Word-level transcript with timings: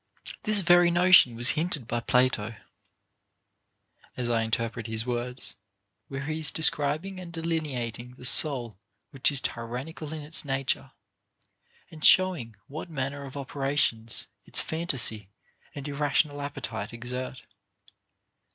This 0.41 0.61
very 0.61 0.89
notion 0.89 1.35
was 1.35 1.49
hinted 1.49 1.87
by 1.87 1.99
Plato 1.99 2.45
f 2.45 2.61
(as 4.17 4.29
I 4.31 4.41
interpret 4.41 4.87
his 4.87 5.05
words), 5.05 5.55
where 6.07 6.23
he 6.25 6.39
is 6.39 6.49
describing 6.51 7.19
and 7.19 7.31
delineating 7.31 8.15
the 8.15 8.25
soul 8.25 8.79
which 9.11 9.31
is 9.31 9.39
tyrannical 9.39 10.11
in 10.11 10.23
its 10.23 10.43
nature, 10.43 10.93
and 11.91 12.03
showing 12.03 12.55
what 12.67 12.89
manner 12.89 13.25
of 13.25 13.33
oper 13.35 13.61
ations 13.71 14.25
its 14.43 14.59
fantasy 14.59 15.29
and 15.75 15.87
irrational 15.87 16.41
appetite 16.41 16.93
exert. 16.93 17.43